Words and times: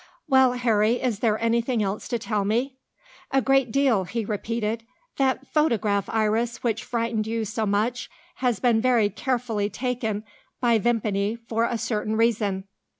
"Well, 0.27 0.53
Harry, 0.53 0.93
is 0.99 1.19
there 1.19 1.37
anything 1.37 1.83
else 1.83 2.07
to 2.07 2.17
tell 2.17 2.43
me? 2.43 2.79
"A 3.29 3.39
great 3.39 3.71
deal," 3.71 4.05
he 4.05 4.25
repeated. 4.25 4.83
"That 5.17 5.45
photograph, 5.45 6.09
Iris, 6.09 6.63
which 6.63 6.83
frightened 6.83 7.27
you 7.27 7.45
so 7.45 7.67
much, 7.67 8.09
has 8.37 8.59
been 8.59 8.81
very 8.81 9.11
carefully 9.11 9.69
taken 9.69 10.23
by 10.59 10.79
Vimpany 10.79 11.35
for 11.47 11.65
a 11.65 11.77
certain 11.77 12.15
reason." 12.15 12.63